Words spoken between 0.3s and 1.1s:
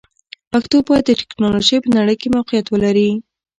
پښتو باید